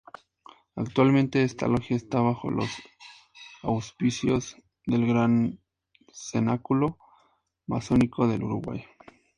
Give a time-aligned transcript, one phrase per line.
[0.75, 2.67] Actualmente esta Logia está bajo los
[3.61, 5.59] auspicios del Gran
[6.11, 6.97] Cenáculo
[7.67, 8.83] Masónico del Uruguay.